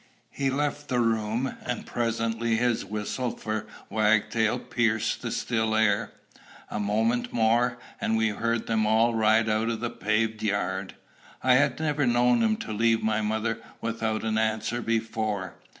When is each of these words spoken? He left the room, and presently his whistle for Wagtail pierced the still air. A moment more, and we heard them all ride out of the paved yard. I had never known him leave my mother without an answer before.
He 0.31 0.49
left 0.49 0.87
the 0.87 0.99
room, 0.99 1.55
and 1.63 1.85
presently 1.85 2.55
his 2.55 2.83
whistle 2.83 3.29
for 3.37 3.67
Wagtail 3.87 4.57
pierced 4.57 5.21
the 5.21 5.29
still 5.29 5.75
air. 5.75 6.11
A 6.71 6.79
moment 6.79 7.31
more, 7.31 7.77
and 8.01 8.17
we 8.17 8.29
heard 8.29 8.65
them 8.65 8.87
all 8.87 9.13
ride 9.13 9.47
out 9.47 9.69
of 9.69 9.79
the 9.79 9.91
paved 9.91 10.41
yard. 10.41 10.95
I 11.43 11.53
had 11.53 11.79
never 11.79 12.07
known 12.07 12.41
him 12.41 12.57
leave 12.67 13.03
my 13.03 13.21
mother 13.21 13.61
without 13.79 14.23
an 14.23 14.39
answer 14.39 14.81
before. 14.81 15.53